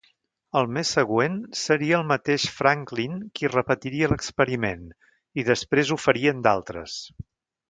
El 0.59 0.67
mes 0.75 0.93
següent 0.95 1.35
seria 1.63 1.99
el 2.03 2.07
mateix 2.11 2.45
Franklin 2.61 3.19
qui 3.41 3.51
repetiria 3.57 4.11
l'experiment 4.15 4.83
i 5.43 5.47
després 5.53 5.93
ho 5.97 6.01
farien 6.09 6.43
d'altres. 6.49 6.99